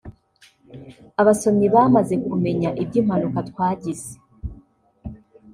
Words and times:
Abasomyi 1.21 1.67
bamaze 1.75 2.15
kumenya 2.27 2.69
iby’impanuka 2.81 3.39
twagize 3.49 4.11